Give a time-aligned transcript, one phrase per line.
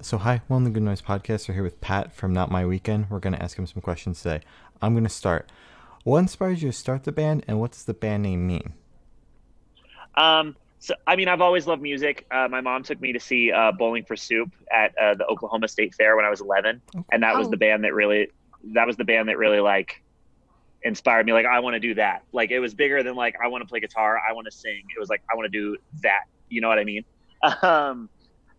[0.00, 1.48] So, hi, welcome to the Good Noise Podcast.
[1.48, 3.10] We're here with Pat from Not My Weekend.
[3.10, 4.42] We're going to ask him some questions today.
[4.80, 5.50] I'm going to start.
[6.04, 8.74] What inspired you to start the band, and what does the band name mean?
[10.14, 12.28] Um, so, I mean, I've always loved music.
[12.30, 15.66] Uh, my mom took me to see uh, Bowling for Soup at uh, the Oklahoma
[15.66, 16.80] State Fair when I was 11,
[17.10, 17.50] and that was Oh.
[17.50, 18.28] the band that really,
[18.74, 20.00] that was the band that really like
[20.84, 21.32] inspired me.
[21.32, 22.22] Like, I want to do that.
[22.30, 24.84] Like, it was bigger than like I want to play guitar, I want to sing.
[24.96, 26.26] It was like I want to do that.
[26.48, 27.04] You know what I mean?
[27.62, 28.08] Um,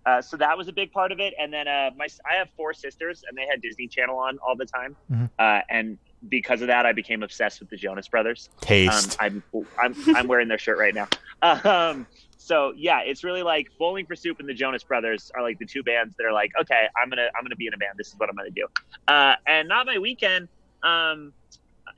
[0.06, 1.34] uh, so that was a big part of it.
[1.40, 4.56] And then uh, my I have four sisters, and they had Disney Channel on all
[4.56, 4.96] the time.
[5.12, 5.30] Mhm.
[5.38, 8.50] Uh, and because of that, I became obsessed with the Jonas Brothers.
[8.56, 9.18] Um, Taste.
[9.20, 9.44] I'm
[9.78, 11.08] I'm I'm wearing their shirt right now.
[11.42, 12.06] Um,
[12.38, 15.66] so yeah, it's really like Bowling for Soup and the Jonas Brothers are like the
[15.66, 17.94] two bands that are like, okay, I'm gonna I'm gonna be in a band.
[17.98, 18.68] This is what I'm gonna do.
[19.08, 20.48] Uh, and not my weekend.
[20.84, 21.34] Um,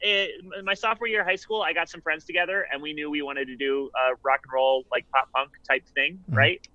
[0.02, 3.10] it, my sophomore year of high school, I got some friends together, and we knew
[3.12, 6.36] we wanted to do a rock and roll like pop punk type thing, Mhm.
[6.38, 6.68] right?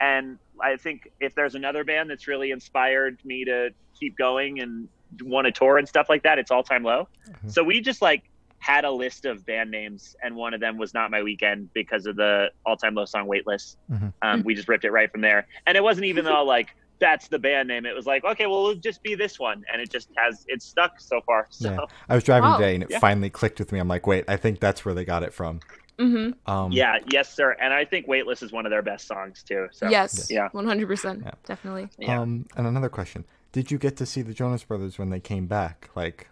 [0.00, 4.88] And I think if there's another band that's really inspired me to keep going and
[5.22, 7.08] want to tour and stuff like that, it's All Time Low.
[7.28, 7.50] Mhm.
[7.50, 8.22] So we just like
[8.58, 12.06] had a list of band names, and one of them was Not My Weekend because
[12.06, 13.76] of the All Time Low song Weightless.
[13.90, 14.12] Mhm.
[14.22, 17.28] Um, we just ripped it right from there, and it wasn't even all like that's
[17.28, 17.84] the band name.
[17.86, 20.64] It was like okay, well, it'll just be this one, and it just has it's
[20.66, 21.46] stuck so far.
[21.50, 21.78] So Yeah.
[22.08, 22.56] I was driving Wow.
[22.56, 22.98] today, and it Yeah.
[22.98, 23.78] finally clicked with me.
[23.78, 25.60] I'm like, wait, I think that's where they got it from.
[25.98, 26.50] Mm-hmm.
[26.50, 27.56] Um, yeah, yes, sir.
[27.60, 29.68] And I think Weightless is one of their best songs too.
[29.72, 30.28] So yes.
[30.30, 30.48] yeah.
[30.52, 31.24] One hundred percent.
[31.46, 31.88] Definitely.
[31.98, 32.20] Yeah.
[32.20, 35.46] Um, and another question: Did you get to see the Jonas Brothers when they came
[35.46, 36.28] back, like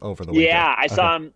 [0.00, 0.48] over the weekend?
[0.48, 0.80] Yeah, winter?
[0.80, 1.32] I saw them.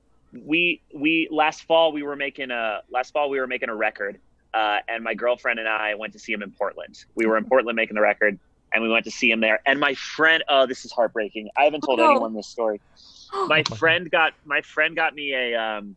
[0.47, 4.19] We we last fall we were making a last fall we were making a record,
[4.55, 7.05] uh, and my girlfriend and I went to see him in Portland.
[7.14, 8.38] We were in Portland making the record,
[8.72, 9.61] and we went to see him there.
[9.66, 11.50] And my friend, oh, this is heartbreaking.
[11.58, 12.11] I haven't told Oh, no.
[12.12, 12.81] anyone this story.
[13.47, 15.94] My friend got my friend got me a um,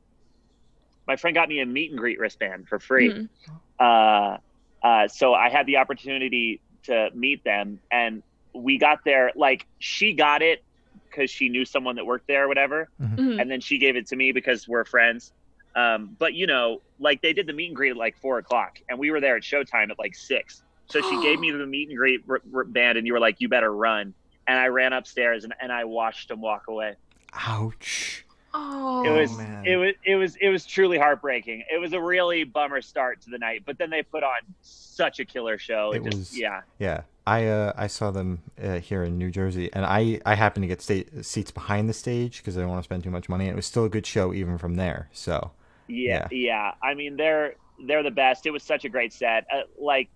[1.08, 3.10] my friend got me a meet and greet wristband for free.
[3.10, 3.30] Mhm.
[3.80, 4.38] Uh,
[4.86, 8.22] uh, so I had the opportunity to meet them, and
[8.54, 9.32] we got there.
[9.36, 10.64] Like she got it
[11.10, 13.40] because she knew someone that worked there or whatever, Mhm.
[13.42, 15.32] and then she gave it to me because we're friends.
[15.76, 18.80] Um, but you know, like they did the meet and greet at like four o'clock,
[18.90, 20.64] and we were there at showtime at like six.
[20.88, 23.40] So she gave me the meet and greet r- r- band, and you were like,
[23.42, 24.14] "You better run."
[24.46, 26.96] And I ran upstairs and, and I watched them walk away.
[27.34, 28.26] Ouch.
[28.54, 29.04] Oh.
[29.04, 29.66] It was man.
[29.66, 31.64] it was it was it was truly heartbreaking.
[31.74, 35.20] It was a really bummer start to the night, but then they put on such
[35.20, 35.92] a killer show.
[35.92, 36.62] It, It just was- yeah.
[36.78, 40.64] Yeah, I uh, I saw them uh, here in New Jersey, and I I happened
[40.64, 43.28] to get sta- seats behind the stage because I didn't want to spend too much
[43.28, 43.46] money.
[43.46, 45.10] And it was still a good show even from there.
[45.14, 45.52] So
[45.88, 46.74] Yeah, yeah.
[46.84, 47.56] I mean, they're
[47.88, 48.46] they're the best.
[48.46, 49.48] It was such a great set.
[49.52, 50.10] Uh, like,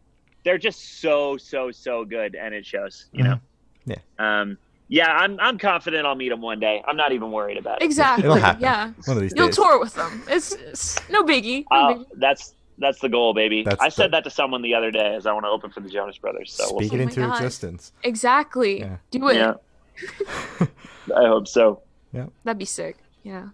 [0.44, 3.08] they're just so so so good, and it shows.
[3.12, 3.40] You know.
[3.86, 3.98] Yeah.
[4.20, 4.58] Um.
[4.90, 6.82] Yeah, I'm I'm confident I'll meet them one day.
[6.88, 7.86] I'm not even worried about it.
[7.86, 8.24] exactly.
[8.26, 8.62] it'll happen.
[8.62, 8.92] Yeah.
[9.06, 9.56] one of these You'll days.
[9.58, 10.24] tour with them.
[10.30, 11.66] It's, it's no biggie.
[11.70, 12.06] No Uh, biggie.
[12.16, 13.64] that's that's the goal, baby.
[13.64, 15.72] That's I said the- that to someone the other day, as I want to open
[15.72, 16.54] for the Jonas Brothers.
[16.54, 17.36] So we'll Speak it Oh into God.
[17.36, 17.92] existence.
[18.04, 18.80] Exactly.
[18.80, 18.98] Yeah.
[19.12, 19.36] Do it.
[19.36, 19.54] Yeah.
[21.16, 21.82] I hope so.
[22.14, 22.28] Yeah.
[22.44, 22.98] That'd be sick.
[23.24, 23.48] Yeah.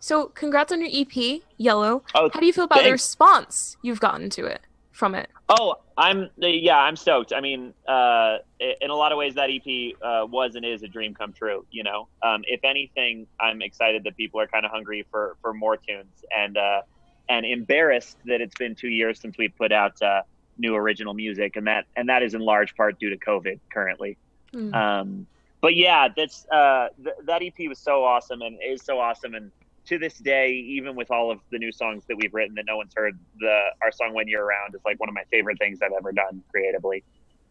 [0.00, 2.02] So congrats on your EP, Yellow.
[2.14, 4.60] Oh, How do you feel about the response you've gotten to it
[4.94, 5.28] from it?
[5.48, 7.32] Oh, I'm yeah, I'm stoked.
[7.32, 10.88] I mean, uh, in a lot of ways, that EP uh, was and is a
[10.88, 11.66] dream come true.
[11.70, 15.52] You know, um, if anything, I'm excited that people are kind of hungry for for
[15.52, 16.82] more tunes and uh,
[17.28, 20.22] and embarrassed that it's been two years since we put out uh,
[20.58, 24.16] new original music, and that and that is in large part due to COVID currently.
[24.52, 24.74] Mm.
[24.74, 25.26] Um,
[25.60, 29.34] but yeah, that's uh, th- that EP was so awesome and is so awesome.
[29.34, 29.50] And
[29.86, 32.76] to this day, even with all of the new songs that we've written that no
[32.76, 35.80] one's heard, the our song "When You're Around" is like one of my favorite things
[35.82, 37.04] I've ever done creatively.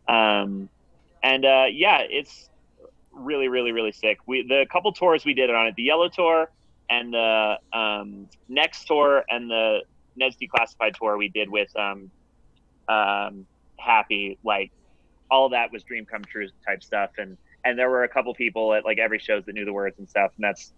[0.07, 0.69] Um,
[1.21, 2.49] and uh, yeah, it's
[3.11, 4.19] really, really, really sick.
[4.25, 6.49] We the couple tours we did it on it, the Yellow Tour
[6.89, 9.81] and the um, Next Tour and the
[10.15, 12.11] Ned's Declassified Tour we did with um,
[12.87, 13.45] um,
[13.77, 14.71] Happy, like
[15.29, 18.73] all that was dream come true type stuff and and there were a couple people
[18.73, 20.73] at like every shows that knew the words and stuff and that's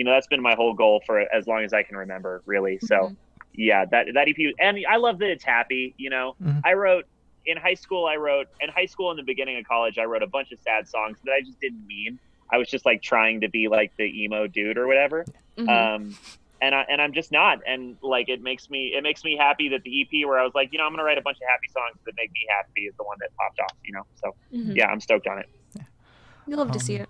[0.00, 2.78] you know that's been my whole goal for as long as i can remember really
[2.80, 3.16] so Mhm.
[3.52, 6.62] yeah that that ep and i love that it's happy you know Mhm.
[6.64, 7.04] i wrote
[7.44, 10.22] in high school i wrote in high school in the beginning of college i wrote
[10.22, 12.18] a bunch of sad songs that i just didn't mean
[12.50, 15.26] i was just like trying to be like the emo dude or whatever
[15.58, 15.68] Mhm.
[15.68, 16.16] um
[16.62, 19.68] and I, and I'm just not and like it makes me it makes me happy
[19.70, 21.48] that the EP where I was like you know I'm gonna write a bunch of
[21.48, 24.26] happy songs that make me happy is the one that popped off you know so
[24.54, 24.76] Mhm.
[24.76, 25.46] yeah I'm stoked on it
[26.46, 27.08] You love to see Um, it.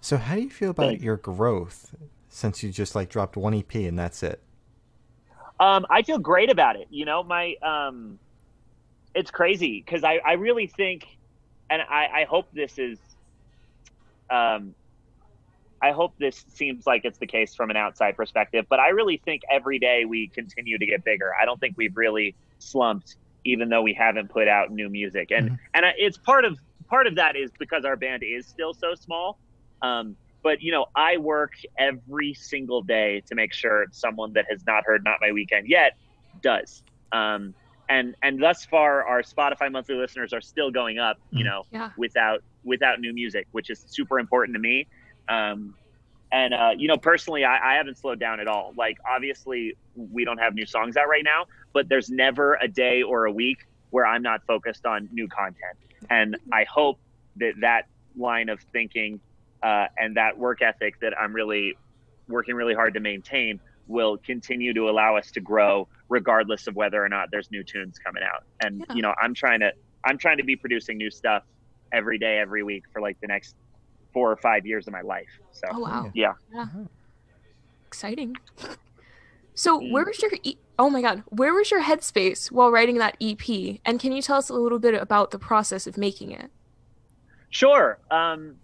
[0.00, 1.02] So how do you feel about Thanks.
[1.02, 1.94] your growth
[2.28, 4.40] since you just like dropped one EP and that's it?
[5.58, 6.88] Um, I feel great about it.
[6.90, 8.18] You know, my um,
[9.14, 11.06] it's crazy because I, I really think,
[11.68, 12.98] and I, I hope this is,
[14.30, 14.74] um,
[15.82, 19.16] I hope this seems like it's the case from an outside perspective, but I really
[19.18, 21.32] think every day we continue to get bigger.
[21.40, 25.30] I don't think we've really slumped even though we haven't put out new music.
[25.30, 25.58] And Mhm.
[25.74, 26.58] and I- it's part of
[26.88, 29.38] part of that is because our band is still so small.
[29.82, 34.62] Um, but you know, I work every single day to make sure someone that has
[34.66, 35.92] not heard "Not My Weekend" yet
[36.42, 36.82] does.
[37.12, 37.54] Um,
[37.88, 41.18] and and thus far, our Spotify monthly listeners are still going up.
[41.30, 41.48] You Mhm.
[41.48, 41.90] know, Yeah.
[41.96, 44.86] without without new music, which is super important to me.
[45.28, 45.74] Um,
[46.32, 48.72] and uh, you know, personally, I, I haven't slowed down at all.
[48.76, 53.02] Like, obviously, we don't have new songs out right now, but there's never a day
[53.02, 53.58] or a week
[53.90, 55.76] where I'm not focused on new content.
[56.08, 56.98] And I hope
[57.36, 57.86] that that
[58.16, 59.20] line of thinking
[59.62, 61.76] uh, and that work ethic that I'm really
[62.28, 67.04] working really hard to maintain will continue to allow us to grow regardless of whether
[67.04, 68.44] or not there's new tunes coming out.
[68.62, 68.94] And Yeah.
[68.94, 69.72] you know, I'm trying to
[70.04, 71.42] I'm trying to be producing new stuff
[71.92, 73.54] every day, every week for like the next
[74.12, 75.28] four or five years of my life.
[75.52, 76.10] So Oh wow.
[76.14, 76.34] yeah.
[76.54, 76.66] yeah.
[77.86, 78.36] Exciting.
[79.54, 79.90] So Mm.
[79.92, 83.80] where was your e- oh my god, where was your headspace while writing that EP?
[83.84, 86.50] And can you tell us a little bit about the process of making it?
[87.50, 87.98] Sure.
[88.10, 88.56] Um,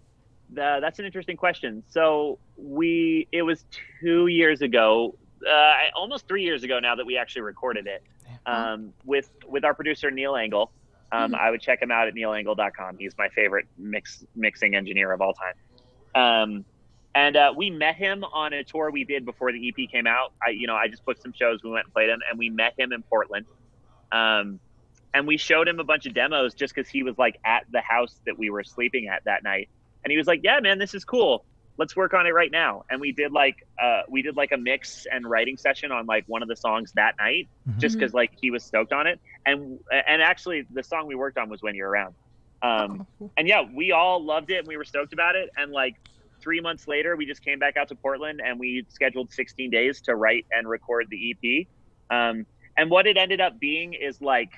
[0.49, 1.83] the, that's an interesting question.
[1.89, 3.65] So we, it was
[4.01, 5.15] two years ago,
[5.47, 8.03] uh, almost three years ago now that we actually recorded it
[8.45, 10.71] um, with with our producer Neil Angle.
[11.11, 11.39] Um, Mhm.
[11.39, 12.97] I would check him out at neilangle.com.
[12.97, 15.53] He's my favorite mix mixing engineer of all time.
[16.15, 16.65] Um,
[17.15, 20.33] and uh, we met him on a tour we did before the EP came out.
[20.45, 21.63] I, you know, I just booked some shows.
[21.63, 23.45] We went and played him, and we met him in Portland.
[24.11, 24.59] Um,
[25.13, 27.81] and we showed him a bunch of demos just because he was like at the
[27.81, 29.69] house that we were sleeping at that night,
[30.03, 31.45] and he was like, "Yeah, man, this is cool.
[31.77, 34.57] Let's work on it right now." And we did like uh, we did like a
[34.57, 37.79] mix and writing session on like one of the songs that night, Mhm.
[37.79, 39.19] just because like he was stoked on it.
[39.45, 42.15] And and actually, the song we worked on was "When You're Around."
[42.61, 45.49] Um, Oh, and yeah, we all loved it and we were stoked about it.
[45.55, 45.93] And like
[46.41, 50.01] three months later, we just came back out to Portland and we scheduled 16 days
[50.01, 51.67] to write and record the EP.
[52.09, 52.45] Um,
[52.75, 54.49] and what it ended up being is like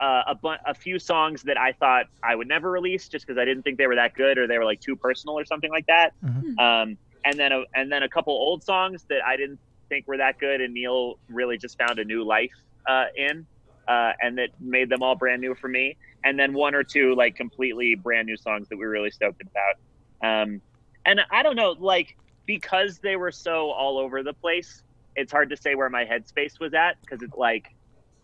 [0.00, 3.38] uh, a, bu- a few songs that I thought I would never release just because
[3.38, 5.70] I didn't think they were that good or they were like too personal or something
[5.70, 6.12] like that.
[6.24, 6.58] Mhm.
[6.58, 9.58] Um, and then a, and then a couple old songs that I didn't
[9.88, 12.52] think were that good, and Neil really just found a new life
[12.88, 13.46] uh, in,
[13.88, 15.96] uh, and that made them all brand new for me.
[16.24, 19.42] And then one or two like completely brand new songs that we were really stoked
[19.42, 20.42] about.
[20.42, 20.60] Um,
[21.04, 22.16] and I don't know, like
[22.46, 24.82] because they were so all over the place,
[25.14, 27.64] it's hard to say where my headspace was at because it's like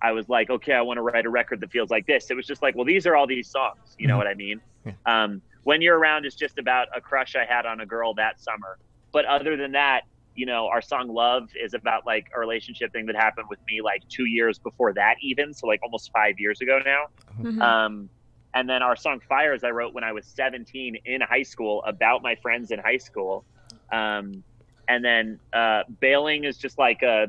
[0.03, 2.31] I was like, okay, I want to write a record that feels like this.
[2.31, 3.95] It was just like, well, these are all these songs.
[3.99, 4.19] You know Mhm.
[4.19, 4.61] what I mean?
[4.85, 4.93] Yeah.
[5.07, 8.41] Um, when you're around is just about a crush I had on a girl that
[8.41, 8.79] summer.
[9.13, 10.03] But other than that,
[10.35, 13.81] you know, our song "Love" is about like a relationship thing that happened with me
[13.81, 17.05] like two years before that, even so like almost five years ago now.
[17.41, 17.61] Mhm.
[17.63, 18.11] Um,
[18.55, 22.23] and then our song "Fires" I wrote when I was 17 in high school about
[22.23, 23.45] my friends in high school.
[23.93, 24.43] Um,
[24.89, 27.29] and then uh, "Bailing" is just like a,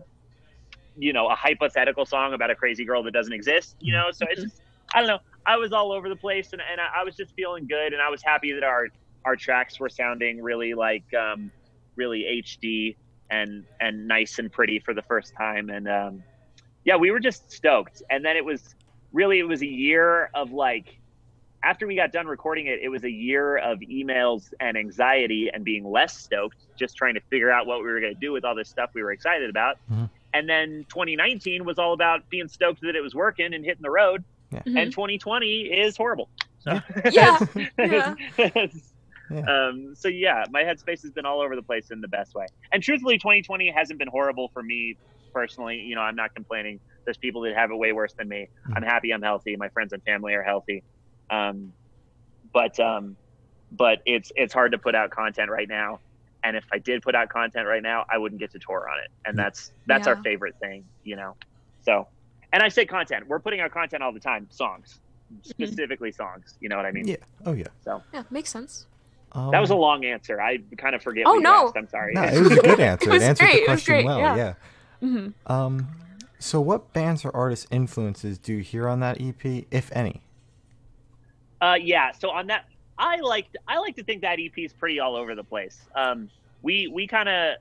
[0.97, 3.75] you know, a hypothetical song about a crazy girl that doesn't exist.
[3.79, 4.61] You know, so it's just
[4.93, 5.19] I don't know.
[5.45, 8.01] I was all over the place, and, and I, I was just feeling good, and
[8.01, 8.87] I was happy that our
[9.25, 11.51] our tracks were sounding really like um,
[11.95, 12.95] really HD
[13.29, 16.23] and and nice and pretty for the first time, and um,
[16.85, 18.01] yeah, we were just stoked.
[18.09, 18.75] And then it was
[19.11, 20.99] really it was a year of like
[21.63, 25.63] after we got done recording it, it was a year of emails and anxiety and
[25.63, 28.43] being less stoked, just trying to figure out what we were going to do with
[28.43, 29.77] all this stuff we were excited about.
[29.89, 30.09] Mhm.
[30.33, 33.91] And then 2019 was all about being stoked that it was working and hitting the
[33.91, 34.23] road.
[34.51, 34.79] Mhm.
[34.79, 36.29] And 2020 is horrible.
[36.59, 36.79] So,
[37.11, 37.39] Yeah,
[37.77, 38.15] yeah.
[39.29, 39.67] Yeah.
[39.69, 42.45] Um, so yeah, my headspace has been all over the place in the best way.
[42.71, 44.97] And truthfully, 2020 hasn't been horrible for me
[45.33, 45.77] personally.
[45.77, 46.79] You know, I'm not complaining.
[47.05, 48.49] There's people that have it way worse than me.
[48.67, 48.73] Mhm.
[48.75, 49.11] I'm happy.
[49.11, 49.55] I'm healthy.
[49.55, 50.83] My friends and family are healthy.
[51.29, 51.73] Um,
[52.53, 53.17] but um,
[53.71, 55.99] but it's it's hard to put out content right now.
[56.43, 58.99] And if I did put out content right now, I wouldn't get to tour on
[59.03, 59.09] it.
[59.25, 61.35] And that's that's our favorite thing, you know.
[61.85, 62.07] So,
[62.51, 63.27] and I say content.
[63.27, 64.47] We're putting out content all the time.
[64.51, 64.99] Songs,
[65.43, 66.55] specifically songs.
[66.59, 67.07] You know what I mean?
[67.07, 67.15] Yeah.
[67.45, 67.67] Oh yeah.
[67.85, 68.87] So yeah, makes sense.
[69.31, 70.39] Um, That was a long answer.
[70.41, 71.23] I kind of forget.
[71.25, 71.65] Oh, what you no.
[71.67, 71.77] asked.
[71.77, 72.13] I'm sorry.
[72.13, 73.09] No, it was a good answer.
[73.09, 74.19] It was answered great, the it was question great, well.
[74.19, 74.35] yeah.
[74.35, 74.53] Yeah.
[74.99, 75.87] hmm Um.
[76.39, 80.21] So, what bands or artists influences do you hear on that EP, if any?
[81.61, 82.11] Uh, yeah.
[82.11, 82.65] So on that,
[82.97, 85.81] I like I like to think that EP is pretty all over the place.
[85.95, 86.29] Um,
[86.61, 87.55] we we kind of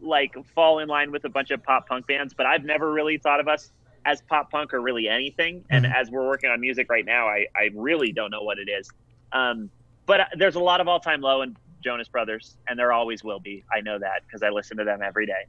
[0.00, 3.18] like fall in line with a bunch of pop punk bands, but I've never really
[3.18, 3.72] thought of us
[4.04, 5.64] as pop punk or really anything.
[5.70, 5.94] And Mhm.
[5.94, 8.90] as we're working on music right now, I I really don't know what it is.
[9.32, 9.70] Um,
[10.06, 13.40] but there's a lot of all time low and Jonas Brothers, and there always will
[13.40, 13.64] be.
[13.72, 15.46] I know that because I listen to them every day.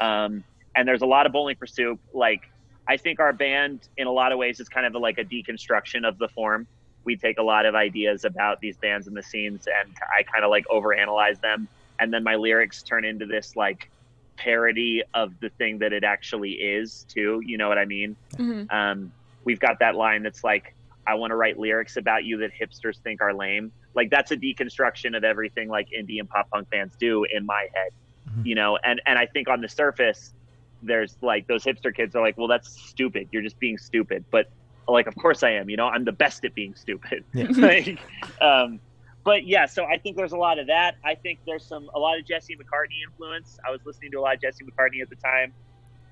[0.00, 0.44] Um,
[0.74, 1.98] and there's a lot of Bowling for Soup.
[2.14, 2.48] Like
[2.88, 6.06] I think our band, in a lot of ways, is kind of like a deconstruction
[6.06, 6.66] of the form.
[7.06, 10.44] We take a lot of ideas about these bands and the scenes, and I kind
[10.44, 11.68] of like overanalyze them,
[12.00, 13.88] and then my lyrics turn into this like
[14.36, 17.40] parody of the thing that it actually is too.
[17.46, 18.16] You know what I mean?
[18.36, 19.12] hmm Um,
[19.44, 20.74] we've got that line that's like,
[21.06, 24.36] "I want to write lyrics about you that hipsters think are lame." Like that's a
[24.36, 27.92] deconstruction of everything like indie and pop punk fans do in my head,
[28.30, 28.46] Mhm.
[28.46, 28.78] you know.
[28.84, 30.34] And and I think on the surface,
[30.82, 33.28] there's like those hipster kids are like, "Well, that's stupid.
[33.30, 34.50] You're just being stupid." But
[34.88, 35.68] like, of course I am.
[35.68, 37.24] You know, I'm the best at being stupid.
[37.34, 37.46] Yeah.
[37.56, 37.98] like,
[38.40, 38.80] um,
[39.24, 40.96] but yeah, so I think there's a lot of that.
[41.04, 43.58] I think there's some a lot of Jesse McCartney influence.
[43.66, 45.52] I was listening to a lot of Jesse McCartney at the time,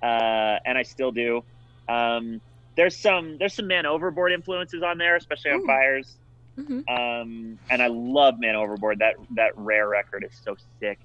[0.03, 1.45] uh, and I still do.
[1.89, 2.41] Um,
[2.77, 5.67] there's some there's some Man Overboard influences on there, especially on Ooh.
[5.67, 6.17] Fires.
[6.57, 8.99] hmm Um, and I love Man Overboard.
[8.99, 10.99] That that rare record is so sick.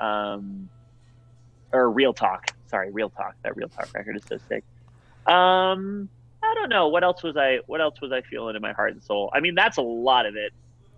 [0.00, 0.68] Um,
[1.72, 2.50] or Real Talk.
[2.66, 3.36] Sorry, Real Talk.
[3.44, 4.64] That Real Talk record is so sick.
[5.26, 6.08] Um,
[6.50, 8.92] I don't know what else was I what else was I feeling in my heart
[8.92, 9.30] and soul.
[9.32, 10.52] I mean, that's a lot of it.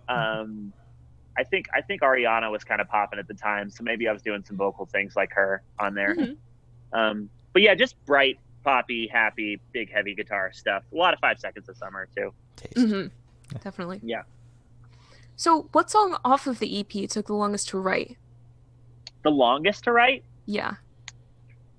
[0.07, 0.73] Um,
[1.37, 4.11] I think I think Ariana was kind of popping at the time, so maybe I
[4.13, 6.15] was doing some vocal things like her on there.
[6.15, 6.37] Mhm.
[6.93, 10.83] Um, but yeah, just bright, poppy, happy, big, heavy guitar stuff.
[10.91, 12.33] A lot of Five Seconds of Summer too.
[12.55, 12.77] Taste.
[12.77, 13.07] hmm
[13.63, 13.99] Definitely.
[14.03, 14.23] Yeah.
[15.35, 18.17] So, what song off of the EP took the longest to write?
[19.23, 20.23] The longest to write.
[20.45, 20.73] Yeah.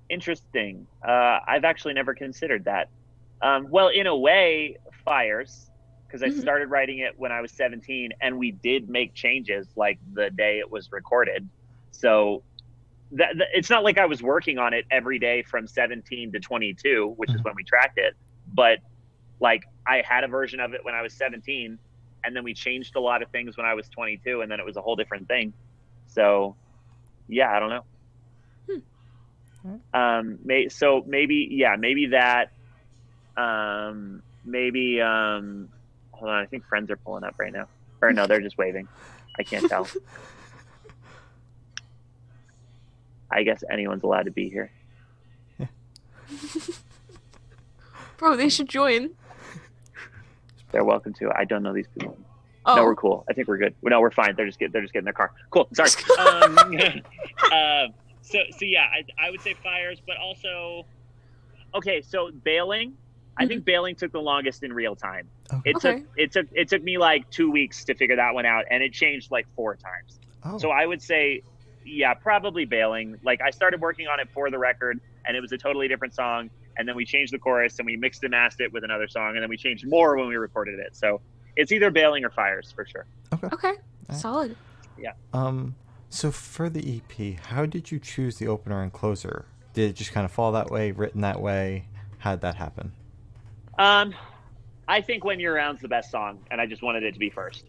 [0.09, 0.87] Interesting.
[1.07, 2.89] Uh, I've actually never considered that.
[3.41, 5.69] Um, well, in a way, Fires,
[6.07, 6.41] because I Mhm.
[6.41, 10.59] started writing it when I was 17, and we did make changes like the day
[10.59, 11.49] it was recorded.
[11.91, 12.43] So
[13.11, 16.39] that, that- it's not like I was working on it every day from 17 to
[16.39, 17.45] 22, which is Mhm.
[17.45, 18.13] when we tracked it.
[18.53, 18.79] But
[19.39, 21.79] like I had a version of it when I was 17,
[22.23, 24.65] and then we changed a lot of things when I was 22, and then it
[24.65, 25.53] was a whole different thing.
[26.07, 26.57] So
[27.27, 27.85] yeah, I don't know.
[29.63, 29.75] Hmm.
[29.93, 32.49] Um, may, so maybe, yeah, maybe that.
[33.37, 35.69] Um, maybe, um,
[36.11, 37.67] hold on, I think friends are pulling up right now.
[38.01, 38.87] Or no, they're just waving.
[39.37, 39.87] I can't tell.
[43.31, 44.71] I guess anyone's allowed to be here.
[48.17, 49.11] Bro, they should join.
[50.71, 51.31] They're welcome to.
[51.35, 52.17] I don't know these people.
[52.65, 53.25] Oh, No, we're cool.
[53.29, 53.73] I think we're good.
[53.81, 54.35] No, we're fine.
[54.35, 55.31] They're just get, they're just getting their car.
[55.49, 55.67] Cool.
[55.73, 55.89] Sorry.
[56.19, 56.57] um,
[57.51, 57.87] uh,
[58.21, 60.85] so so yeah, I, I would say fires, but also
[61.73, 62.01] okay.
[62.01, 62.93] So bailing,
[63.37, 65.27] I think bailing took the longest in real time.
[65.51, 65.71] Okay.
[65.71, 68.65] It took it took it took me like two weeks to figure that one out,
[68.69, 70.19] and it changed like four times.
[70.43, 70.57] Oh.
[70.57, 71.43] So I would say,
[71.85, 73.17] yeah, probably bailing.
[73.23, 76.13] Like I started working on it for the record, and it was a totally different
[76.13, 76.49] song.
[76.77, 79.35] And then we changed the chorus, and we mixed and mastered it with another song,
[79.35, 80.95] and then we changed more when we recorded it.
[80.95, 81.21] So
[81.55, 83.05] it's either bailing or fires for sure.
[83.51, 83.73] okay.
[84.11, 84.55] Solid.
[84.97, 85.13] Yeah.
[85.33, 85.75] Um,
[86.09, 89.45] so for the EP, how did you choose the opener and closer?
[89.73, 91.85] Did it just kind of fall that way, written that way?
[92.19, 92.91] How did that happen?
[93.81, 94.13] Um,
[94.87, 97.31] I think "When You're Around's the best song, and I just wanted it to be
[97.31, 97.65] first.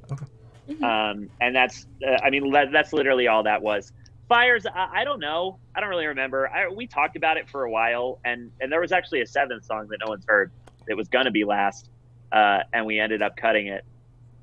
[0.68, 0.82] Mhm.
[0.82, 3.92] Um, and that's, uh, I mean, that, that's literally all that was.
[4.28, 5.58] Fires, I, I don't know.
[5.74, 6.50] I don't really remember.
[6.50, 9.64] I, we talked about it for a while, and and there was actually a seventh
[9.64, 10.50] song that no one's heard
[10.86, 11.88] that was gonna be last,
[12.30, 13.84] uh, and we ended up cutting it.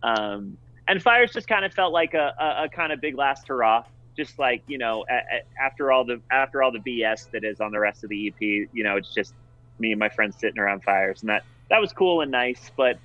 [0.02, 0.58] Um,
[0.88, 3.84] and Fires just kind of felt like a, a, a kind of big last hurrah.
[4.18, 7.62] Just like you know, a, a, after all the after all the BS that is
[7.62, 9.36] on the rest of the EP, you know, it's just
[9.78, 12.72] me and my friends sitting around fires, and that that was cool and nice.
[12.76, 13.00] But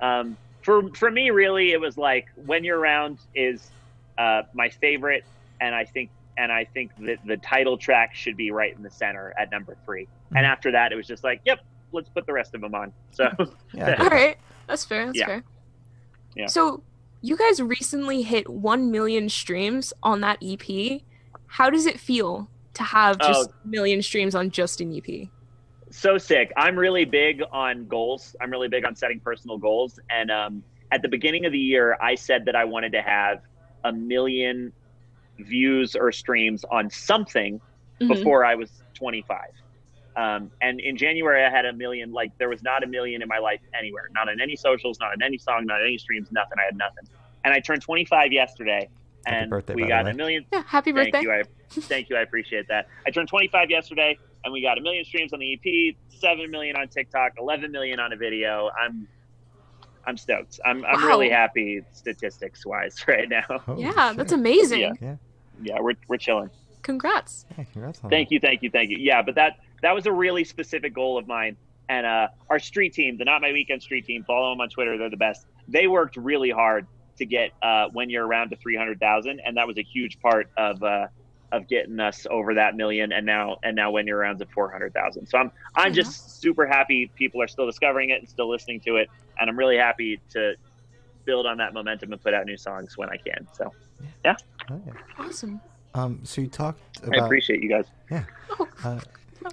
[0.00, 3.70] um, for for me, really, it was like when you're around is
[4.18, 5.24] uh, my favorite,
[5.60, 8.90] and I think and I think that the title track should be right in the
[8.90, 10.48] center at number 3 And Mhm.
[10.48, 11.58] after that, it was just like, yep,
[11.92, 12.92] let's put the rest of them on.
[13.10, 13.28] So
[13.74, 13.86] Yeah.
[13.86, 14.12] I get All it.
[14.12, 14.38] right.
[14.66, 15.06] That's fair.
[15.06, 15.26] That's Yeah.
[15.26, 15.44] fair.
[16.36, 16.46] Yeah.
[16.46, 16.82] So,
[17.20, 21.02] you guys recently hit 1 million streams on that EP.
[21.46, 23.54] How does it feel to have just Oh.
[23.64, 25.28] a million streams on just an EP?
[25.90, 26.52] So sick.
[26.56, 28.34] I'm really big on goals.
[28.40, 29.98] I'm really big on setting personal goals.
[30.08, 33.40] And um, at the beginning of the year, I said that I wanted to have
[33.84, 34.72] a million
[35.38, 37.60] views or streams on something
[38.00, 38.08] Mhm.
[38.08, 39.38] before I was 25.
[40.16, 42.12] Um, and in January, I had a million.
[42.12, 45.12] Like there was not a million in my life anywhere, not on any socials, not
[45.12, 46.58] on any song, not on any streams, nothing.
[46.58, 47.04] I had nothing.
[47.44, 48.88] And I turned 25 yesterday,
[49.26, 50.44] Happy and birthday, we got a million.
[50.52, 50.62] Yeah.
[50.66, 51.22] Happy Thank birthday.
[51.26, 51.32] you.
[51.32, 52.16] I thank you.
[52.16, 52.88] I appreciate that.
[53.06, 56.76] I turned 25 yesterday, and we got a million streams on the EP, seven million
[56.76, 58.70] on TikTok, 11 million on a video.
[58.80, 59.06] I'm
[60.06, 60.58] I'm stoked.
[60.64, 61.08] I'm I'm Wow.
[61.08, 63.42] really happy statistics wise right now.
[63.66, 64.16] Holy yeah, shit.
[64.16, 64.80] that's amazing.
[64.80, 64.92] Yeah.
[65.00, 65.16] Yeah.
[65.62, 66.50] Yeah, we're we're chilling.
[66.82, 67.44] Congrats.
[67.58, 68.96] Yeah, congrats on Thank you, thank you, thank you.
[68.98, 71.56] Yeah, but that that was a really specific goal of mine.
[71.90, 74.96] And uh, our street team, the Not My Weekend street team, follow them on Twitter.
[74.96, 75.44] They're the best.
[75.68, 76.86] They worked really hard
[77.18, 80.82] to get uh, when you're around to 300,000, and that was a huge part of
[80.82, 81.08] uh,
[81.52, 83.12] of getting us over that million.
[83.12, 85.26] And now and now when you're around to 400,000.
[85.26, 86.02] So I'm I'm Yeah.
[86.02, 89.56] just super happy people are still discovering it and still listening to it, and I'm
[89.58, 90.54] really happy to
[91.24, 93.46] build on that momentum and put out new songs when I can.
[93.52, 93.72] So
[94.24, 94.42] that.
[94.70, 94.92] Oh, yeah.
[95.18, 95.60] Awesome.
[95.94, 97.84] Um, so you talked about I about appreciate you guys.
[98.10, 98.24] yeah.
[98.84, 99.00] Uh,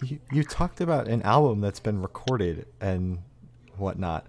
[0.03, 3.19] you, you talked about an album that's been recorded and
[3.77, 4.25] whatnot.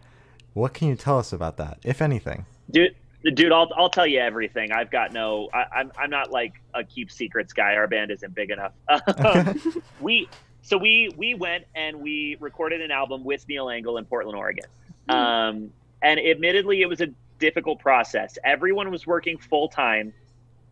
[0.55, 2.47] What can you tell us about that, if anything?
[2.71, 2.95] dude
[3.35, 4.73] dude i'll i'll tell you everything.
[4.73, 7.75] I've got no I, i'm i'm not like a keep secrets guy.
[7.75, 8.73] Our band isn't big enough.
[9.19, 10.29] Um, we
[10.63, 14.67] so we we went and we recorded an album with neil angle in portland oregon.
[15.09, 15.73] Um
[16.03, 17.09] and admittedly it was a
[17.39, 18.39] difficult process.
[18.45, 20.13] Everyone was working full time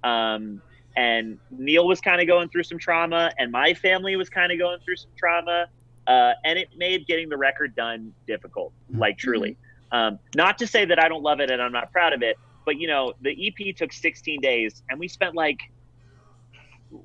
[0.04, 0.62] um
[0.96, 4.58] and neil was kind of going through some trauma and my family was kind of
[4.58, 5.66] going through some trauma
[6.06, 9.56] uh, and it made getting the record done difficult like truly
[9.92, 12.36] um, not to say that I don't love it and I'm not proud of it,
[12.64, 15.60] but you know, the EP took 16 days and we spent like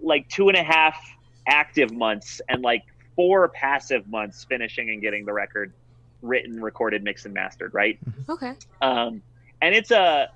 [0.02, 1.00] like two and a half
[1.48, 2.84] active months and like
[3.16, 5.74] four passive months finishing and getting the record
[6.22, 8.00] written, recorded, mixed, and mastered, right?
[8.30, 8.54] Okay.
[8.82, 9.22] Um,
[9.62, 10.30] and it's a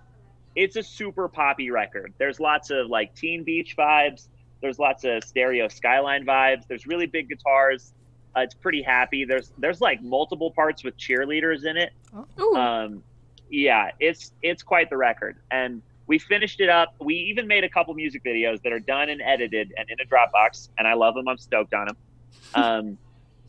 [0.55, 2.13] it's a super poppy record.
[2.17, 4.27] There's lots of like Teen Beach vibes.
[4.61, 6.67] There's lots of stereo skyline vibes.
[6.67, 7.93] There's really big guitars.
[8.35, 9.25] Uh, it's pretty happy.
[9.25, 11.93] There's there's like multiple parts with cheerleaders in it.
[12.39, 12.55] Ooh.
[12.55, 13.03] Um,
[13.49, 16.95] yeah, it's it's quite the record, and we finished it up.
[16.99, 20.05] We even made a couple music videos that are done and edited and in a
[20.05, 21.27] Dropbox, and I love them.
[21.27, 21.97] I'm stoked on them.
[22.53, 22.97] Um,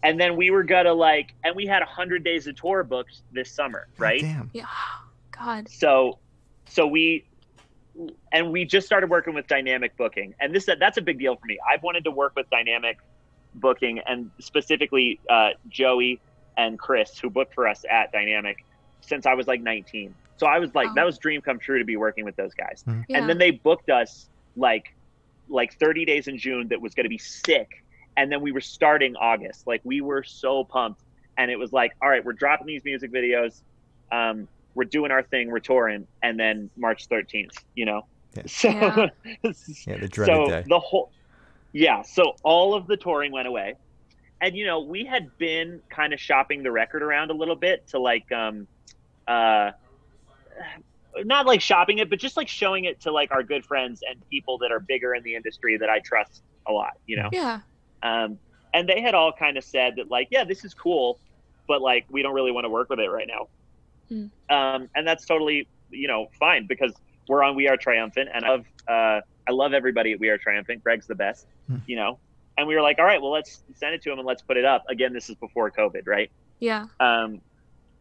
[0.03, 3.21] and then we were gonna like, and we had a hundred days of tour booked
[3.33, 4.21] this summer, right?
[4.21, 4.51] Damn.
[4.53, 4.67] yeah.
[5.31, 5.69] God.
[5.69, 6.19] So,
[6.67, 7.27] so we,
[8.33, 11.45] and we just started working with dynamic booking, and this that's a big deal for
[11.47, 11.59] me.
[11.69, 12.99] I've wanted to work with dynamic
[13.57, 16.21] booking, and specifically uh, Joey
[16.57, 18.65] and Chris, who booked for us at Dynamic,
[19.01, 20.15] since I was like 19.
[20.39, 20.95] So I was like, Wow.
[20.97, 22.85] that was dream come true to be working with those guys.
[22.87, 23.19] Yeah.
[23.19, 24.95] And then they booked us like,
[25.49, 27.83] like 30 days in June that was going to be sick,
[28.17, 29.67] and then we were starting August.
[29.67, 31.03] Like we were so pumped,
[31.39, 33.63] and it was like, all right, we're dropping these music videos.
[34.13, 38.07] Um, we're doing our thing, we're touring, and then March 13th, you know?
[38.37, 38.43] Yeah.
[38.47, 39.07] So, Yeah.
[39.87, 40.65] Yeah, the dreaded so day.
[40.69, 41.11] the whole,
[41.73, 43.75] yeah, so all of the touring went away.
[44.41, 47.89] And, you know, we had been kind of shopping the record around a little bit
[47.89, 48.67] to like, um,
[49.27, 49.73] uh,
[51.25, 54.21] not like shopping it, but just like showing it to like our good friends and
[54.29, 57.31] people that are bigger in the industry that I trust a lot, you know?
[57.33, 57.61] Yeah.
[58.03, 58.39] Um,
[58.75, 61.19] and they had all kind of said that, like, yeah, this is cool,
[61.67, 63.49] but like, we don't really want to work with it right now.
[64.09, 64.55] Hmm.
[64.55, 66.93] Um, and that's totally, you know, fine because
[67.27, 70.83] we're on We Are Triumphant, and love, uh, I love everybody at We Are Triumphant.
[70.83, 71.77] Greg's the best, Hmm.
[71.87, 72.19] you know.
[72.59, 74.57] And we were like, all right, well, let's send it to him and let's put
[74.57, 74.85] it up.
[74.89, 76.31] Again, this is before COVID, right?
[76.59, 76.87] Yeah.
[77.01, 77.41] Um,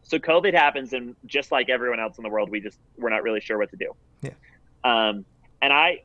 [0.04, 3.24] so COVID happens, and just like everyone else in the world, we just we're not
[3.24, 3.92] really sure what to do.
[4.22, 4.30] Yeah.
[4.84, 5.26] Um,
[5.62, 6.04] and I,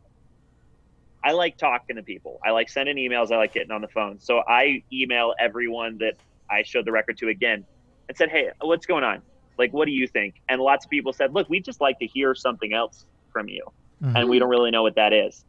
[1.22, 2.40] I like talking to people.
[2.44, 3.30] I like sending emails.
[3.30, 4.18] I like getting on the phone.
[4.20, 6.14] So I email everyone that
[6.48, 7.64] I showed the record to again,
[8.08, 9.20] and said, "Hey, what's going on?
[9.58, 12.06] Like, what do you think?" And lots of people said, "Look, we'd just like to
[12.06, 13.64] hear something else from you,
[14.02, 14.16] Mhm.
[14.16, 15.44] and we don't really know what that is."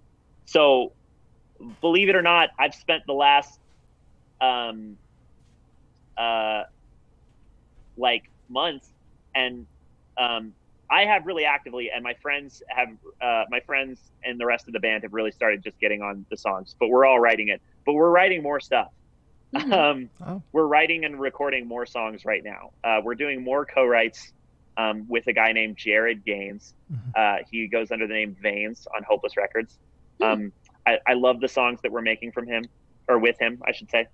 [0.45, 0.93] So,
[1.81, 3.59] believe it or not, I've spent the last,
[4.41, 4.97] um,
[6.17, 6.63] uh,
[7.97, 8.89] like months
[9.35, 9.67] and
[10.17, 10.53] um,
[10.89, 12.89] i have really actively and my friends have
[13.21, 16.25] uh, my friends and the rest of the band have really started just getting on
[16.29, 18.87] the songs but we're all writing it but we're writing more stuff
[19.55, 19.73] Mhm.
[19.73, 20.43] um, Oh.
[20.53, 24.33] we're writing and recording more songs right now uh, we're doing more co-writes
[24.77, 27.11] um, with a guy named jared gaines Mhm.
[27.15, 29.77] uh, he goes under the name veins on hopeless records
[30.21, 30.25] Hmm.
[30.25, 30.53] um,
[30.85, 32.63] I, I love the songs that we're making from him
[33.07, 34.07] or with him i should say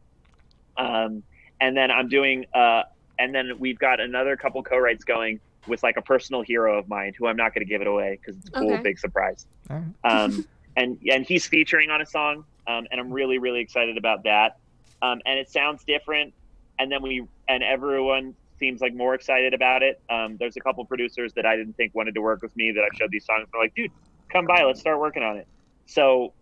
[0.78, 1.24] um,
[1.60, 2.84] and then i'm doing uh,
[3.20, 7.12] and then we've got another couple co-writes going with like a personal hero of mine
[7.18, 8.84] who I'm not going to give it away because it's a cool Okay.
[8.84, 9.46] big surprise.
[9.70, 10.10] All right.
[10.10, 10.46] Um,
[10.78, 14.54] and and he's featuring on a song, um, and I'm really really excited about that.
[15.02, 16.34] Um, and it sounds different,
[16.80, 20.02] and then we and everyone seems like more excited about it.
[20.10, 22.82] Um, there's a couple producers that I didn't think wanted to work with me that
[22.82, 23.48] I showed these songs.
[23.52, 23.92] They're like, dude,
[24.32, 25.48] come by, let's start working on it.
[25.86, 26.34] So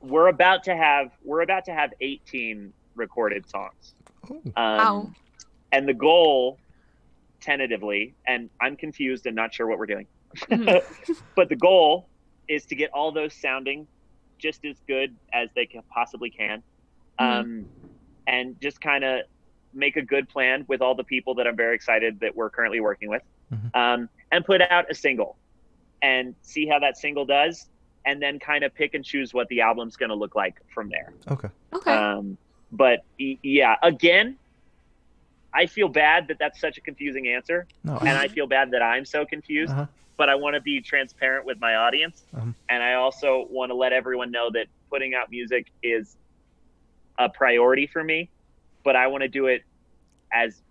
[0.00, 3.94] we're about to have we're about to have 18 recorded songs.
[4.30, 5.10] Um, Wow.
[5.72, 6.58] And the goal,
[7.40, 10.06] tentatively, and I'm confused and not sure what we're doing,
[10.48, 10.82] Mhm.
[11.36, 12.08] but the goal
[12.48, 13.86] is to get all those sounding
[14.38, 16.62] just as good as they can possibly can,
[17.18, 17.66] um,
[18.26, 19.20] and just kind of
[19.72, 22.80] make a good plan with all the people that I'm very excited that we're currently
[22.80, 23.76] working with, Mhm.
[23.76, 25.36] um, and put out a single,
[26.02, 27.68] and see how that single does,
[28.04, 30.88] and then kind of pick and choose what the album's going to look like from
[30.88, 31.12] there.
[31.30, 31.48] Okay.
[31.74, 31.92] Okay.
[31.92, 32.36] Um,
[32.72, 34.36] but y- yeah, again,
[35.52, 37.98] I feel bad that that's such a confusing answer, No.
[37.98, 39.72] and I feel bad that I'm so confused.
[39.72, 39.86] Uh-huh.
[40.16, 42.54] But I want to be transparent with my audience, Um.
[42.68, 46.16] and I also want to let everyone know that putting out music is
[47.18, 48.28] a priority for me.
[48.84, 49.62] But I want to do it
[50.32, 50.62] as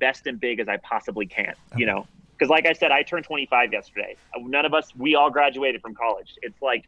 [0.00, 1.54] best and big as I possibly can.
[1.76, 4.16] You know, because like I said, I turned 25 yesterday.
[4.38, 6.34] None of us, we all graduated from college.
[6.42, 6.84] It's like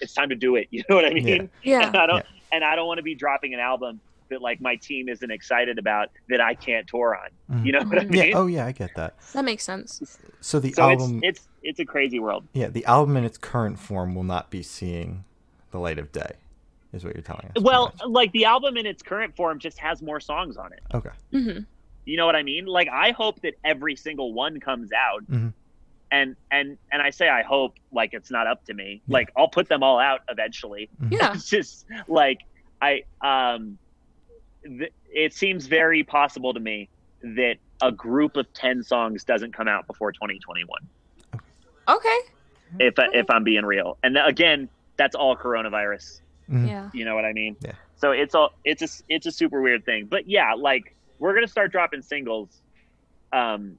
[0.00, 0.68] it's time to do it.
[0.72, 1.48] You know what I mean?
[1.62, 1.86] Yeah.
[1.88, 2.22] And I don't Yeah.
[2.52, 5.78] and I don't want to be dropping an album that like my team isn't excited
[5.78, 7.58] about that I can't tour on.
[7.58, 7.66] Mhm.
[7.66, 8.28] You know what I mean?
[8.30, 8.38] Yeah.
[8.38, 9.14] Oh yeah, I get that.
[9.32, 10.18] That makes sense.
[10.40, 12.44] So the so album, it's it's it's a crazy world.
[12.52, 15.24] yeah, the album in its current form will not be seeing
[15.70, 16.32] the light of day,
[16.92, 17.62] is what you're telling us.
[17.62, 20.80] Well, like the album in its current form just has more songs on it.
[20.94, 21.10] okay.
[21.30, 21.58] hmm
[22.04, 22.66] You know what I mean?
[22.66, 25.24] Like I hope that every single one comes out.
[25.30, 25.52] Mhm.
[26.10, 29.00] And and and I say I hope like it's not up to me.
[29.06, 29.14] Yeah.
[29.14, 30.90] Like I'll put them all out eventually.
[31.10, 31.32] Yeah.
[31.34, 32.40] It's just like
[32.82, 33.78] I um
[34.64, 36.88] th- it seems very possible to me
[37.22, 40.68] that a group of 10 songs doesn't come out before 2021
[41.88, 42.18] Okay.
[42.78, 43.98] if I, if I'm being real.
[44.02, 46.20] And th- again, that's all coronavirus.
[46.50, 46.66] Mhm.
[46.68, 46.90] Yeah.
[46.92, 47.56] You know what I mean?
[47.60, 47.72] Yeah.
[47.96, 50.06] So it's all it's a it's a super weird thing.
[50.06, 52.60] But yeah, like we're gonna start dropping singles,
[53.32, 53.78] um,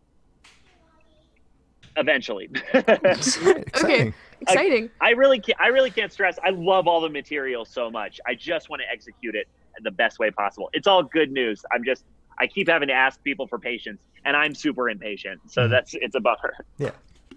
[1.98, 2.50] eventually.
[2.74, 4.14] Exciting.
[4.42, 4.90] Exciting.
[5.00, 5.60] I really can't.
[5.62, 6.38] I really can't stress.
[6.44, 8.20] I love all the material so much.
[8.28, 9.48] I just want to execute it
[9.82, 10.70] the best way possible.
[10.74, 11.64] It's all good news.
[11.72, 12.04] I'm just.
[12.40, 15.40] I keep having to ask people for patience, and I'm super impatient.
[15.52, 15.70] So Mhm.
[15.70, 16.56] that's it's a bummer.
[16.82, 16.92] Oh,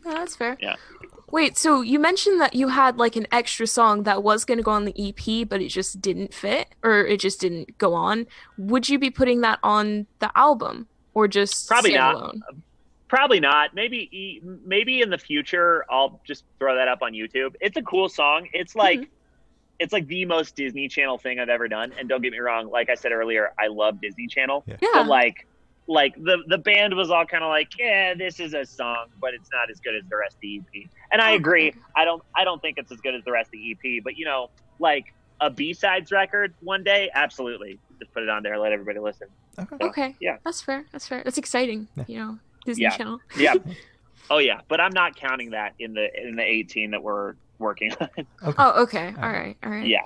[0.05, 0.57] that's fair.
[0.61, 0.77] Yeah.
[1.31, 4.63] Wait, so you mentioned that you had like an extra song that was going to
[4.63, 8.27] go on the EP, but it just didn't fit, or it just didn't go on.
[8.59, 12.37] Would you be putting that on the album, or just Probably not.
[13.09, 13.75] Probably not.
[13.75, 17.55] Maybe e- maybe in the future I'll just throw that up on YouTube.
[17.61, 18.49] It's a cool song.
[18.53, 19.01] It's mm-hmm.
[19.01, 19.11] like
[19.79, 21.93] it's like the most Disney Channel thing I've ever done.
[21.99, 24.65] And don't get me wrong, like I said earlier, I love Disney Channel.
[24.67, 24.77] Yeah.
[24.93, 25.47] But like
[25.89, 29.35] like the the band was all kind of like, yeah, this is a song, but
[29.35, 30.89] it's not as good as the rest of the EP.
[31.13, 31.37] And I oh.
[31.37, 31.73] agree.
[31.95, 34.03] I don't I don't think it's as good as the rest of the EP.
[34.03, 37.79] But you know, like a B sides record one day, absolutely.
[37.99, 39.29] Just put it on there, let everybody listen.
[39.59, 39.77] Okay.
[39.81, 40.15] Okay.
[40.21, 40.39] Yeah.
[40.45, 40.85] That's fair.
[40.93, 41.23] That's fair.
[41.25, 41.89] That's exciting.
[41.97, 42.05] Yeah.
[42.09, 42.97] You know, Disney Yeah.
[42.97, 43.21] Channel.
[43.37, 43.55] Yeah.
[44.31, 44.61] oh yeah.
[44.69, 48.09] But I'm not counting that in the in the 18 that we're working on.
[48.19, 48.55] Okay.
[48.59, 49.15] Oh, okay.
[49.17, 49.57] All All right.
[49.63, 49.87] All right.
[49.87, 50.03] yeah.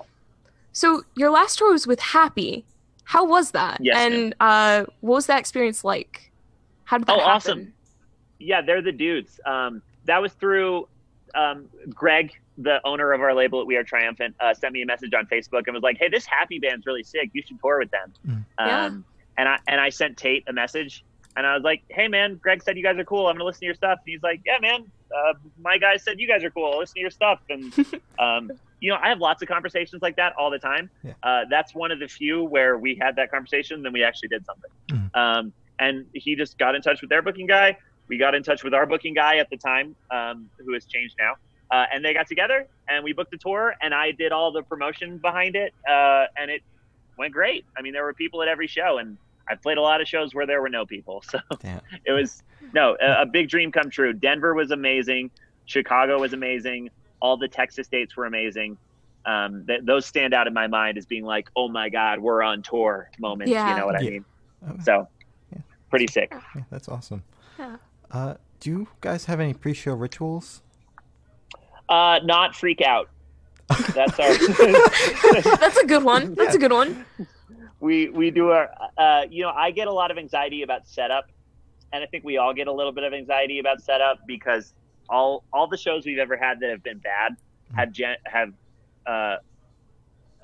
[0.73, 2.65] So your last tour was with Happy.
[3.11, 3.79] How was that?
[3.81, 6.31] Yes, and uh, what was that experience like?
[6.85, 7.31] How did that Oh, happen?
[7.33, 7.73] awesome.
[8.39, 9.41] Yeah, they're the dudes.
[9.45, 10.87] Um, that was through
[11.35, 14.87] um, Greg, the owner of our label at We Are Triumphant, uh, sent me a
[14.87, 17.31] message on Facebook and was like, "Hey, this Happy band's really sick.
[17.33, 18.33] You should tour with them." Mm.
[18.33, 18.91] Um, Yeah.
[19.39, 21.05] And I and I sent Tate a message,
[21.37, 23.27] and I was like, "Hey, man, Greg said you guys are cool.
[23.27, 24.85] I'm gonna listen to your stuff." And he's like, "Yeah, man.
[25.13, 26.71] Uh, my guys said you guys are cool.
[26.73, 27.73] I'll listen to your stuff." And
[28.21, 30.91] um, you know, I have lots of conversations like that all the time.
[31.03, 31.13] Yeah.
[31.23, 34.45] Uh, that's one of the few where we had that conversation, then we actually did
[34.47, 34.71] something.
[34.89, 35.17] Mhm.
[35.17, 37.77] Um, and he just got in touch with their booking guy.
[38.09, 41.15] We got in touch with our booking guy at the time, um, who has changed
[41.19, 41.35] now.
[41.71, 44.63] Uh, and they got together and we booked the tour and I did all the
[44.63, 45.73] promotion behind it.
[45.89, 46.63] Uh, and it
[47.17, 47.65] went great.
[47.79, 49.17] I mean, there were people at every show and
[49.49, 51.23] I played a lot of shows where there were no people.
[51.31, 51.81] So Damn.
[52.05, 54.13] it was, no, a, a big dream come true.
[54.13, 55.31] Denver was amazing.
[55.67, 56.91] Chicago was amazing.
[57.21, 58.77] All the Texas dates were amazing.
[59.27, 62.43] Um, th- those stand out in my mind as being like, oh my God, we're
[62.43, 63.51] on tour moments.
[63.51, 63.71] Yeah.
[63.75, 64.25] You know what I mean?
[64.69, 64.83] Okay.
[64.83, 65.09] So
[65.53, 65.59] Yeah.
[65.91, 66.33] pretty sick.
[66.55, 67.23] Yeah, that's awesome.
[67.59, 67.77] Yeah.
[68.11, 70.63] Uh, do you guys have any pre-show rituals?
[71.89, 73.09] Uh, not freak out.
[73.95, 74.35] That's our.
[75.59, 76.35] That's a good one.
[76.35, 77.05] That's a good one.
[77.79, 78.69] we we do our.
[78.99, 81.31] Uh, you know, I get a lot of anxiety about setup,
[81.93, 84.75] and I think we all get a little bit of anxiety about setup because
[85.11, 87.37] all all the shows we've ever had that have been bad
[87.75, 88.53] have gen- have
[89.07, 89.37] uh,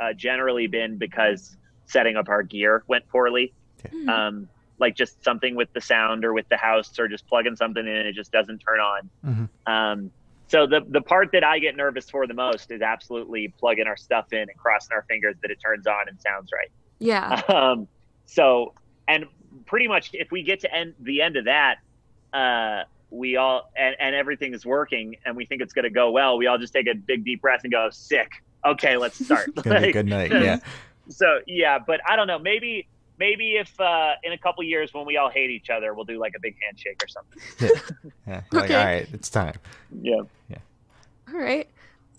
[0.00, 3.52] uh, generally been because setting up our gear went poorly.
[3.90, 4.08] Hmm.
[4.08, 4.48] Um,
[4.78, 7.96] like just something with the sound or with the house or just plugging something in
[7.96, 9.10] and it just doesn't turn on.
[9.24, 9.48] Mhm.
[9.66, 10.10] Um,
[10.48, 13.96] so the the part that I get nervous for the most is absolutely plugging our
[13.96, 16.70] stuff in and crossing our fingers that it turns on and sounds right.
[16.98, 17.40] Yeah.
[17.48, 17.88] Um,
[18.26, 18.74] so
[19.08, 19.26] and
[19.66, 21.76] pretty much if we get to end the end of that,
[22.32, 26.10] uh, we all and, and everything is working and we think it's going to go
[26.10, 26.36] well.
[26.38, 28.30] We all just take a big deep breath and go, "Sick.
[28.64, 30.30] Okay, let's start." It's be a Like, good night.
[30.32, 30.58] Yeah.
[31.08, 32.38] so yeah, but I don't know.
[32.38, 32.88] Maybe
[33.18, 36.18] maybe if uh, in a couple years when we all hate each other, we'll do
[36.18, 37.80] like a big handshake or something.
[38.26, 38.42] Yeah.
[38.50, 38.74] Like, Okay.
[38.74, 39.54] all right, it's time.
[40.02, 40.58] Yeah yeah.
[41.32, 41.68] All right.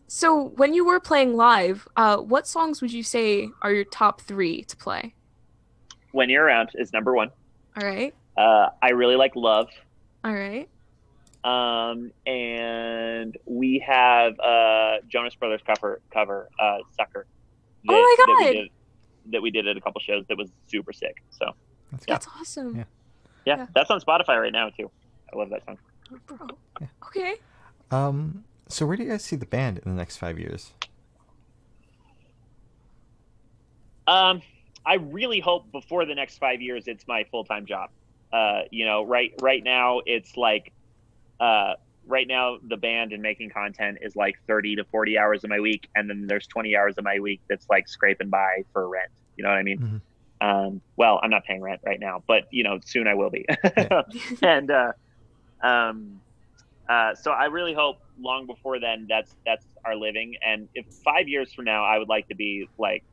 [0.08, 4.21] So when you were playing live, uh, what songs would you say are your top
[4.21, 5.13] three to play?
[6.13, 7.30] When you're around is number one.
[7.80, 8.15] All right.
[8.38, 9.67] Uh, I really like love.
[10.23, 10.69] All right.
[11.47, 17.25] Um, and we have uh, Jonas Brothers cover cover uh, sucker.
[17.88, 18.51] Oh my That we, God.
[18.51, 18.69] did,
[19.31, 21.23] that we did at a couple shows that was super sick.
[21.29, 21.53] So
[21.91, 22.13] That's good.
[22.13, 22.75] That's awesome.
[22.75, 22.83] Yeah.
[23.45, 23.65] yeah, Yeah.
[23.73, 24.91] that's on Spotify right now too.
[25.33, 25.77] I love that song.
[26.12, 26.47] Oh, bro.
[26.81, 26.88] Yeah.
[27.05, 27.36] Okay.
[27.91, 30.71] Um, so where do you guys see the band in the next five years?
[34.07, 34.41] Um,
[34.86, 37.89] I really hope before the next five years it's my full time job.
[38.33, 40.71] Uh, you know, right right now it's like
[41.39, 41.73] uh,
[42.06, 45.60] right now the band and making content is like 30 to 40 hours of my
[45.60, 49.12] week and then there's 20 hours of my week that's like scraping by for rent.
[49.36, 49.80] You know what i mean?
[49.80, 50.02] Mhm.
[50.47, 53.45] um, well i'm not paying rent right now but you know soon i will be.
[53.78, 54.02] Yeah.
[54.41, 54.91] and uh,
[55.62, 56.21] um,
[56.89, 60.36] uh, so i really hope long before then that's that's our living.
[60.41, 63.04] And if five years from now i would like to be like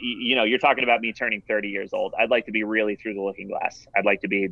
[0.00, 2.14] you know you're talking about me turning 30 years old.
[2.18, 3.86] I'd like to be really through the looking glass.
[3.96, 4.48] I'd like to be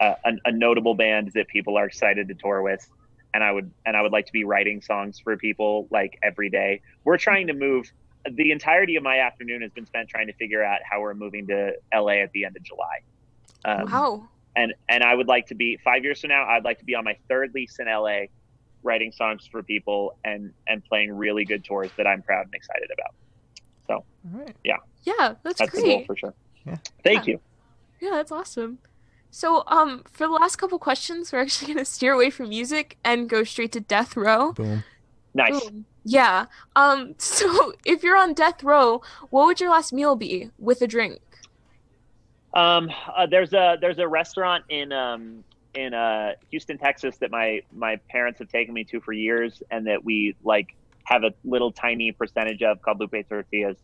[0.00, 2.86] a, a, a notable band that people are excited to tour with
[3.34, 6.50] and i would and i would like to be writing songs for people like every
[6.50, 7.90] day we're trying to move
[8.32, 11.46] the entirety of my afternoon has been spent trying to figure out how we're moving
[11.46, 12.98] to la at the end of july
[13.64, 14.28] um, wow.
[14.56, 16.94] and and i would like to be five years from now i'd like to be
[16.94, 18.20] on my third lease in la
[18.82, 22.88] writing songs for people and and playing really good tours that i'm proud and excited
[22.92, 23.14] about
[23.86, 23.94] So,
[24.34, 24.56] All right.
[24.64, 26.34] Yeah, that's, that's the goal for sure
[26.66, 26.78] Yeah.
[27.04, 27.32] thank Yeah.
[27.34, 27.40] you
[28.00, 28.78] Yeah, that's awesome.
[29.30, 33.28] So, um, for the last couple questions, we're actually gonna steer away from music and
[33.28, 34.52] go straight to death row.
[34.52, 34.84] Boom.
[35.34, 35.84] nice Boom.
[36.04, 36.46] Yeah.
[36.76, 37.14] Um.
[37.18, 41.20] So, if you're on death row, what would your last meal be with a drink?
[42.54, 47.62] Um, uh, there's a there's a restaurant in um in uh Houston, Texas that my
[47.72, 51.70] my parents have taken me to for years, and that we like have a little
[51.70, 53.76] tiny percentage of called Lupe Tortillas.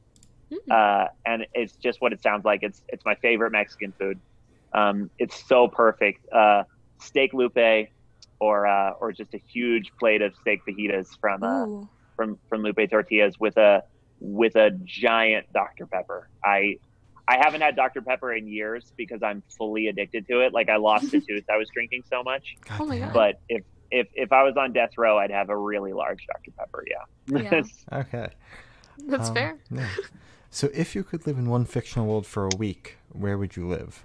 [0.50, 0.58] Mm.
[0.70, 2.62] Uh, and it's just what it sounds like.
[2.62, 4.18] It's it's my favorite Mexican food.
[4.72, 6.26] Um, it's so perfect.
[6.32, 6.64] Uh,
[7.00, 7.88] steak lupe,
[8.40, 12.90] or uh, or just a huge plate of steak fajitas from uh, from from Lupe
[12.90, 13.82] Tortillas with a
[14.20, 16.28] with a giant Dr Pepper.
[16.44, 16.78] I
[17.28, 20.52] I haven't had Dr Pepper in years because I'm fully addicted to it.
[20.52, 21.44] Like I lost a tooth.
[21.50, 22.56] I was drinking so much.
[22.68, 22.98] God Oh my.
[22.98, 23.12] God.
[23.12, 26.50] But if if if I was on death row, I'd have a really large Dr
[26.58, 26.84] Pepper.
[26.88, 27.40] Yeah.
[27.42, 27.62] Yeah.
[27.92, 28.28] Okay.
[29.06, 29.58] That's Um, fair.
[29.70, 29.88] Yeah.
[30.50, 33.68] So, if you could live in one fictional world for a week, where would you
[33.68, 34.04] live?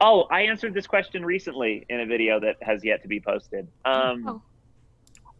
[0.00, 3.68] Oh, I answered this question recently in a video that has yet to be posted.
[3.84, 4.42] Um, Oh.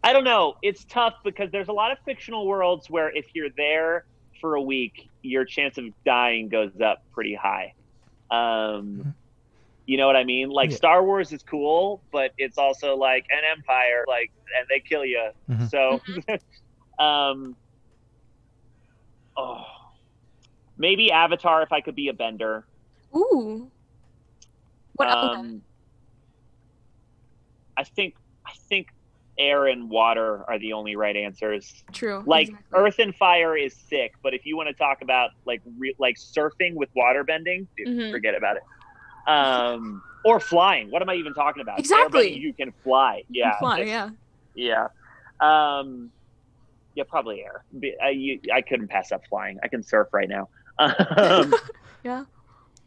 [0.03, 0.57] I don't know.
[0.61, 4.05] It's tough because there's a lot of fictional worlds where if you're there
[4.39, 7.73] for a week, your chance of dying goes up pretty high.
[8.29, 9.15] Um,
[9.87, 10.49] you know what I mean?
[10.49, 10.75] Like Yeah.
[10.77, 15.31] Star Wars is cool, but it's also like an empire, like, and they kill you.
[15.49, 15.69] Mhm.
[15.71, 16.01] So,
[17.03, 17.55] um,
[19.35, 19.65] oh,
[20.77, 22.63] maybe Avatar if I could be a bender.
[23.15, 23.71] Ooh.
[24.95, 25.07] What?
[25.09, 25.61] Um,
[27.77, 28.87] I think I think
[29.37, 31.83] air and water are the only right answers.
[31.91, 32.23] True.
[32.25, 32.79] Like exactly.
[32.79, 36.15] earth and fire is sick, but if you want to talk about like re- like
[36.15, 38.11] surfing with water bending, dude, Mhm.
[38.11, 38.63] forget about it.
[39.27, 40.89] Um, or flying.
[40.91, 41.79] What am I even talking about?
[41.79, 42.31] Exactly.
[42.31, 43.23] Airbending, you can fly.
[43.29, 43.57] Yeah.
[43.59, 44.09] Fly, yeah.
[44.53, 44.87] Yeah.
[45.41, 46.11] Um,
[46.93, 47.63] yeah, probably air.
[48.01, 49.59] I, you, I couldn't pass up flying.
[49.63, 50.47] I can surf right now.
[50.79, 51.53] Um,
[52.03, 52.25] Yeah.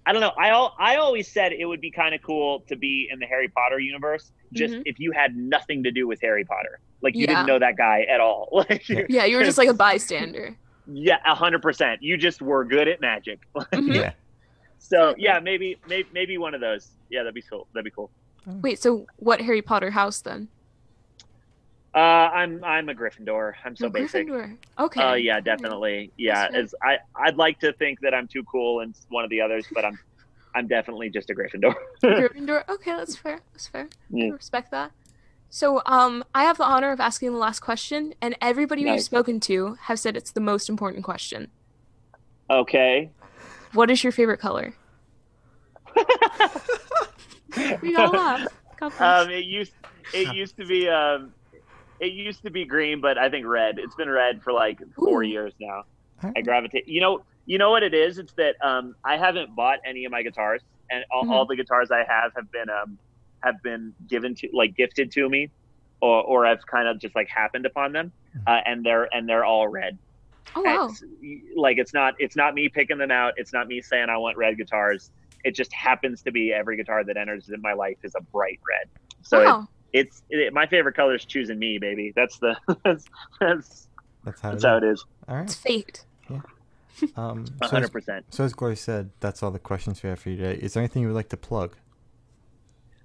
[0.09, 0.33] I don't know.
[0.39, 3.27] I al- I always said it would be kind of cool to be in the
[3.27, 4.83] Harry Potter universe, just Mhm.
[4.87, 7.27] if you had nothing to do with Harry Potter, like you Yeah.
[7.35, 8.49] didn't know that guy at all.
[8.71, 9.03] Like, Yeah.
[9.11, 10.57] Yeah, you were just like a bystander.
[10.87, 12.03] yeah, a hundred percent.
[12.03, 13.41] You just were good at magic.
[13.55, 13.95] Mhm.
[13.95, 14.13] Yeah.
[14.79, 16.91] so yeah, maybe, maybe maybe one of those.
[17.11, 17.69] Yeah, that'd be cool.
[17.75, 18.11] That'd be cool.
[18.47, 20.49] Wait, so what Harry Potter house then?
[21.95, 23.55] Uh, I'm I'm a Gryffindor.
[23.65, 24.29] I'm so Oh, basic.
[24.29, 24.57] Gryffindor.
[24.79, 25.03] Okay.
[25.03, 26.13] Uh, yeah, definitely.
[26.17, 29.41] Yeah, as I I'd like to think that I'm too cool and one of the
[29.41, 29.99] others, but I'm
[30.55, 31.75] I'm definitely just a Gryffindor.
[32.03, 32.69] Gryffindor.
[32.69, 33.41] Okay, that's fair.
[33.53, 33.89] That's fair.
[34.15, 34.93] I respect that.
[35.51, 39.41] So, um, I have the honor of asking the last question, and everybody we've spoken
[39.41, 41.51] to have said it's the most important question.
[42.51, 43.11] okay.
[43.73, 44.75] What is your favorite color?
[47.83, 48.47] We gotta laugh.
[49.01, 49.73] Um, it used
[50.13, 51.33] it used to be um,
[52.01, 53.79] it used to be green, but I think red.
[53.79, 55.27] It's been red for like four Ooh.
[55.27, 55.83] years now.
[56.23, 56.89] All I gravitate.
[56.89, 58.19] You know, you know what it is?
[58.19, 61.31] It's that um, I haven't bought any of my guitars, and all, Mhm.
[61.31, 62.99] all the guitars I have have been um,
[63.43, 65.51] have been given to like gifted to me,
[66.01, 68.13] or or I've kind of just like happened upon them,
[68.47, 69.99] uh, and they're and they're all red.
[70.57, 70.89] oh wow.
[70.89, 71.05] It's,
[71.57, 73.35] like it's not it's not me picking them out.
[73.37, 75.11] It's not me saying I want red guitars.
[75.45, 78.59] It just happens to be every guitar that enters in my life is a bright
[78.69, 78.91] red.
[79.23, 79.69] So wow.
[79.93, 82.13] It's it, my favorite color is choosing me, baby.
[82.15, 83.05] That's the that's
[83.41, 83.89] that's,
[84.25, 84.51] That's how.
[84.53, 84.83] that's it how is.
[84.83, 85.05] it is.
[85.29, 85.73] All It's right.
[85.75, 86.05] fate.
[87.17, 88.27] Um, A so, hundred as, percent.
[88.31, 90.59] so as Glory said, that's all the questions we have for you today.
[90.61, 91.77] Is there anything you would like to plug?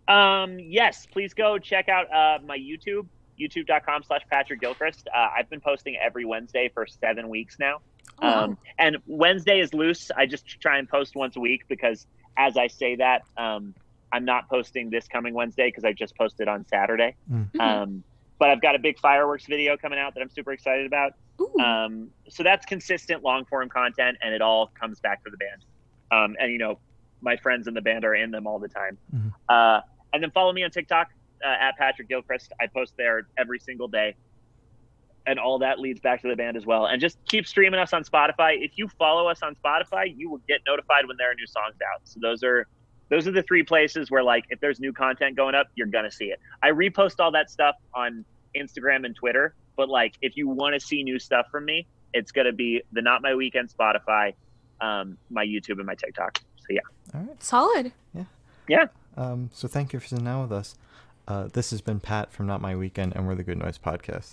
[0.07, 3.05] Um, yes, please go check out uh, my YouTube,
[3.39, 5.07] youtube.com slash Patrick Gilchrist.
[5.15, 7.81] Uh, I've been posting every Wednesday for seven weeks now.
[8.21, 8.27] Oh.
[8.45, 10.09] Um, and Wednesday is loose.
[10.17, 13.75] I just try and post once a week because as I say that, um,
[14.13, 17.15] I'm not posting this coming Wednesday because I just posted on Saturday.
[17.29, 17.59] Mhm.
[17.59, 18.03] Um,
[18.39, 21.13] but I've got a big fireworks video coming out that I'm super excited about.
[21.59, 25.65] Um, so that's consistent long form content, and it all comes back to the band.
[26.11, 26.79] Um, and you know,
[27.21, 28.97] my friends in the band are in them all the time.
[29.13, 29.33] Mhm.
[29.49, 29.81] Uh,
[30.13, 31.11] and then follow me on TikTok.
[31.43, 32.53] uh, at Patrick Gilchrist.
[32.61, 34.15] I post there every single day,
[35.25, 36.85] and all that leads back to the band as well.
[36.85, 38.63] And just keep streaming us on Spotify.
[38.63, 41.75] If you follow us on Spotify, you will get notified when there are new songs
[41.93, 41.99] out.
[42.05, 42.65] So those are
[43.09, 46.11] those are the three places where like if there's new content going up, you're gonna
[46.11, 46.39] see it.
[46.61, 50.79] I repost all that stuff on Instagram and Twitter, but like if you want to
[50.79, 54.33] see new stuff from me, it's gonna be the Not My Weekend Spotify,
[54.81, 56.39] um, my YouTube, and my TikTok.
[56.57, 56.79] So yeah.
[57.13, 57.43] All right.
[57.43, 57.91] Solid.
[58.13, 58.23] Yeah.
[58.67, 58.85] Yeah.
[59.17, 60.75] Um, so thank you for sitting down with us.
[61.27, 64.31] Uh, this has been Pat from Not My Weekend, and we're the Good Noise Podcast.